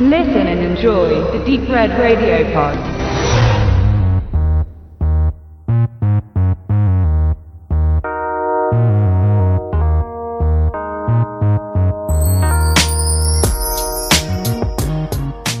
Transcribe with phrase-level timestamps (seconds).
[0.00, 2.78] Listen and enjoy the Deep Red Radio Pod.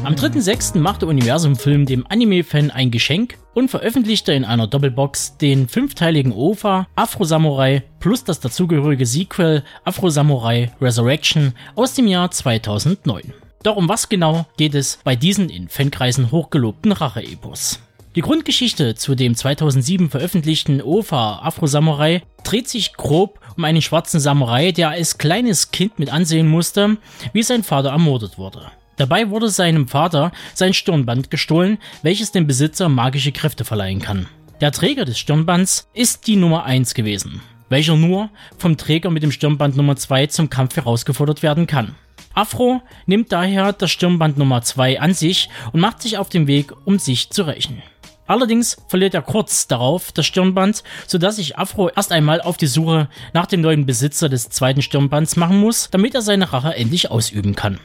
[0.04, 0.78] Am 3.6.
[0.78, 6.86] machte Universum Film dem Anime-Fan ein Geschenk und veröffentlichte in einer Doppelbox den fünfteiligen OVA
[6.94, 13.34] Afro Samurai plus das dazugehörige Sequel Afro Samurai Resurrection aus dem Jahr 2009.
[13.62, 17.80] Doch um was genau geht es bei diesen in Fankreisen hochgelobten Rache-Epos?
[18.14, 24.20] Die Grundgeschichte zu dem 2007 veröffentlichten OVA Afro Samurai dreht sich grob um einen schwarzen
[24.20, 26.96] Samurai, der als kleines Kind mit ansehen musste,
[27.32, 28.70] wie sein Vater ermordet wurde.
[28.96, 34.26] Dabei wurde seinem Vater sein Stirnband gestohlen, welches dem Besitzer magische Kräfte verleihen kann.
[34.60, 39.30] Der Träger des Stirnbands ist die Nummer 1 gewesen, welcher nur vom Träger mit dem
[39.30, 41.94] Stirnband Nummer 2 zum Kampf herausgefordert werden kann.
[42.34, 46.72] Afro nimmt daher das Stirnband Nummer 2 an sich und macht sich auf den Weg,
[46.84, 47.82] um sich zu rächen.
[48.28, 53.08] Allerdings verliert er kurz darauf das Stirnband, sodass sich Afro erst einmal auf die Suche
[53.32, 57.54] nach dem neuen Besitzer des zweiten Stirnbands machen muss, damit er seine Rache endlich ausüben
[57.54, 57.80] kann.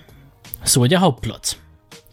[0.66, 1.58] So der Hauptplot.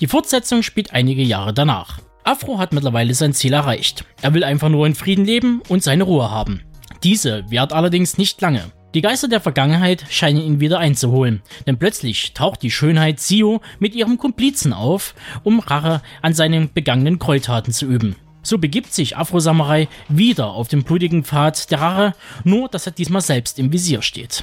[0.01, 1.99] Die Fortsetzung spielt einige Jahre danach.
[2.23, 4.05] Afro hat mittlerweile sein Ziel erreicht.
[4.23, 6.63] Er will einfach nur in Frieden leben und seine Ruhe haben.
[7.03, 8.71] Diese währt allerdings nicht lange.
[8.93, 13.95] Die Geister der Vergangenheit scheinen ihn wieder einzuholen, denn plötzlich taucht die Schönheit Sio mit
[13.95, 18.17] ihrem Komplizen auf, um Rache an seinen begangenen Gräueltaten zu üben.
[18.43, 22.93] So begibt sich Afro Samurai wieder auf den blutigen Pfad der Rache, nur dass er
[22.93, 24.43] diesmal selbst im Visier steht.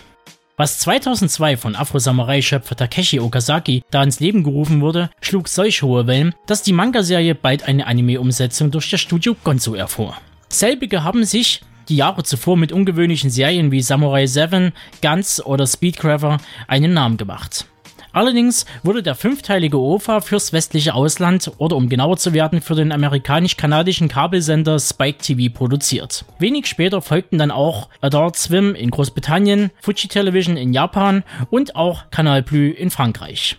[0.56, 6.34] Was 2002 von Afro-Samurai-Schöpfer Takeshi Okazaki da ins Leben gerufen wurde, schlug solch hohe Wellen,
[6.48, 10.16] dass die Manga-Serie bald eine Anime-Umsetzung durch das Studio Gonzo erfuhr.
[10.50, 16.38] Selbige haben sich die Jahre zuvor mit ungewöhnlichen Serien wie Samurai 7, Guns oder Speedcraver
[16.68, 17.66] einen Namen gemacht.
[18.18, 22.92] Allerdings wurde der fünfteilige OVA fürs westliche Ausland oder um genauer zu werden für den
[22.92, 26.26] amerikanisch-kanadischen Kabelsender Spike TV produziert.
[26.40, 32.10] Wenig später folgten dann auch Adult Swim in Großbritannien, Fuji Television in Japan und auch
[32.10, 33.58] Canal Plus in Frankreich.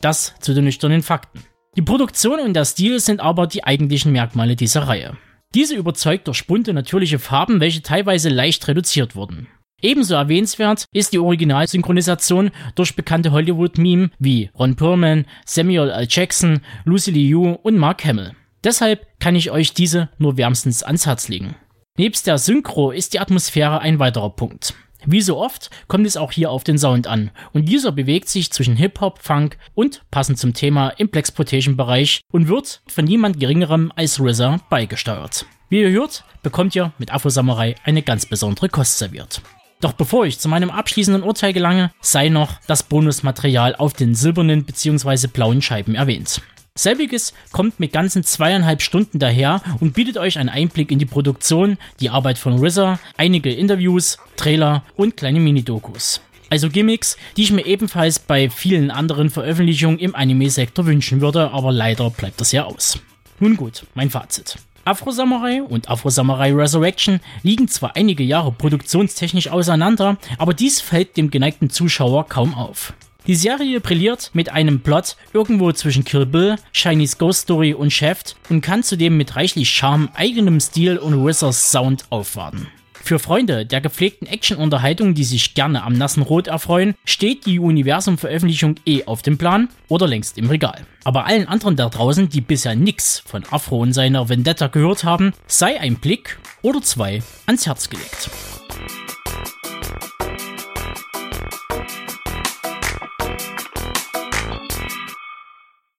[0.00, 1.44] Das zu den nüchternen Fakten.
[1.76, 5.16] Die Produktion und der Stil sind aber die eigentlichen Merkmale dieser Reihe.
[5.54, 9.48] Diese überzeugt durch bunte natürliche Farben, welche teilweise leicht reduziert wurden.
[9.82, 16.06] Ebenso erwähnenswert ist die Originalsynchronisation durch bekannte Hollywood-Meme wie Ron Perlman, Samuel L.
[16.08, 18.32] Jackson, Lucy Liu und Mark Hamill.
[18.62, 21.56] Deshalb kann ich euch diese nur wärmstens ans Herz legen.
[21.98, 24.74] Nebst der Synchro ist die Atmosphäre ein weiterer Punkt.
[25.06, 28.50] Wie so oft kommt es auch hier auf den Sound an und dieser bewegt sich
[28.52, 34.20] zwischen Hip-Hop, Funk und passend zum Thema im Plexploitation-Bereich und wird von niemand geringerem als
[34.20, 35.46] RZA beigesteuert.
[35.68, 39.40] Wie ihr hört, bekommt ihr mit Afro Samurai eine ganz besondere Kost serviert.
[39.80, 44.64] Doch bevor ich zu meinem abschließenden Urteil gelange, sei noch das Bonusmaterial auf den silbernen
[44.64, 45.28] bzw.
[45.28, 46.42] blauen Scheiben erwähnt.
[46.82, 51.78] Selbiges kommt mit ganzen zweieinhalb Stunden daher und bietet euch einen Einblick in die Produktion,
[52.00, 56.20] die Arbeit von RZA, einige Interviews, Trailer und kleine Mini-Dokus.
[56.48, 61.70] Also Gimmicks, die ich mir ebenfalls bei vielen anderen Veröffentlichungen im Anime-Sektor wünschen würde, aber
[61.70, 62.98] leider bleibt das ja aus.
[63.38, 64.56] Nun gut, mein Fazit.
[64.84, 71.16] Afro Samurai und Afro Samurai Resurrection liegen zwar einige Jahre produktionstechnisch auseinander, aber dies fällt
[71.16, 72.94] dem geneigten Zuschauer kaum auf.
[73.30, 78.34] Die Serie brilliert mit einem Plot irgendwo zwischen Kill Bill, Chinese Ghost Story und Shaft
[78.48, 82.66] und kann zudem mit reichlich Charme, eigenem Stil und Wizards Sound aufwarten.
[82.92, 88.74] Für Freunde der gepflegten Action-Unterhaltung, die sich gerne am nassen Rot erfreuen, steht die Universum-Veröffentlichung
[88.84, 90.84] eh auf dem Plan oder längst im Regal.
[91.04, 95.34] Aber allen anderen da draußen, die bisher nix von Afro und seiner Vendetta gehört haben,
[95.46, 98.28] sei ein Blick oder zwei ans Herz gelegt.